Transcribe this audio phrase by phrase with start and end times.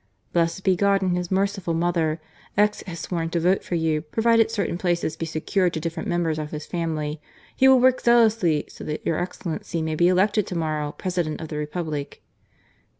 [0.33, 2.19] "Blessed be God and His Merciful Mother!
[2.57, 6.39] X has sworn to vote for you, provided certain places be secured to different members
[6.39, 7.21] of his family.
[7.55, 11.49] He will work zealously so that your excellency may be elected to morrow President of
[11.49, 12.23] the Republic."